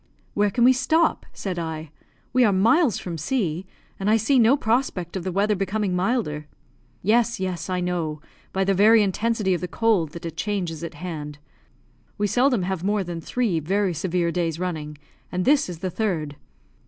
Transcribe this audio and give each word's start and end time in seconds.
"Where 0.33 0.49
can 0.49 0.63
we 0.63 0.73
stop?" 0.73 1.27
said 1.31 1.59
I; 1.59 1.91
"we 2.33 2.43
are 2.43 2.51
miles 2.51 2.97
from 2.97 3.19
C, 3.19 3.67
and 3.99 4.09
I 4.09 4.17
see 4.17 4.39
no 4.39 4.57
prospect 4.57 5.15
of 5.15 5.23
the 5.23 5.31
weather 5.31 5.55
becoming 5.55 5.95
milder." 5.95 6.47
"Yes, 7.03 7.39
yes; 7.39 7.69
I 7.69 7.81
know, 7.81 8.19
by 8.51 8.63
the 8.63 8.73
very 8.73 9.03
intensity 9.03 9.53
of 9.53 9.61
the 9.61 9.67
cold, 9.67 10.13
that 10.13 10.25
a 10.25 10.31
change 10.31 10.71
is 10.71 10.83
at 10.83 10.95
hand. 10.95 11.37
We 12.17 12.25
seldom 12.25 12.63
have 12.63 12.83
more 12.83 13.03
than 13.03 13.21
three 13.21 13.59
very 13.59 13.93
severe 13.93 14.31
days 14.31 14.57
running, 14.57 14.97
and 15.31 15.45
this 15.45 15.69
is 15.69 15.77
the 15.85 15.91
third. 15.91 16.35